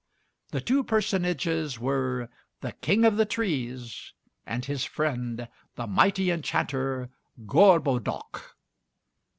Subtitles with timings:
[0.49, 2.27] The two personages were
[2.61, 4.13] the King of the Trees
[4.47, 7.11] and his friend, the mighty enchanter,
[7.45, 8.41] Gorbodoc.